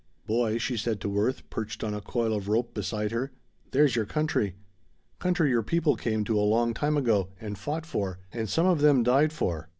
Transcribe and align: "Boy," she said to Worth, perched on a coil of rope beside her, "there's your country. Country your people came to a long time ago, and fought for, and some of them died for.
"Boy," 0.25 0.57
she 0.57 0.77
said 0.77 0.99
to 1.01 1.09
Worth, 1.09 1.47
perched 1.51 1.83
on 1.83 1.93
a 1.93 2.01
coil 2.01 2.33
of 2.33 2.47
rope 2.47 2.73
beside 2.73 3.11
her, 3.11 3.31
"there's 3.69 3.95
your 3.95 4.07
country. 4.07 4.55
Country 5.19 5.49
your 5.51 5.61
people 5.61 5.95
came 5.95 6.23
to 6.23 6.39
a 6.39 6.41
long 6.41 6.73
time 6.73 6.97
ago, 6.97 7.29
and 7.39 7.55
fought 7.55 7.85
for, 7.85 8.17
and 8.33 8.49
some 8.49 8.65
of 8.65 8.81
them 8.81 9.03
died 9.03 9.31
for. 9.31 9.69